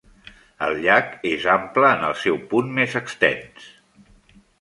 El 0.67 0.77
llac 0.85 1.11
és 1.31 1.45
ample 1.55 1.91
en 1.97 2.05
el 2.07 2.15
seu 2.21 2.39
punt 2.55 2.73
més 2.79 2.97
extens. 3.01 3.69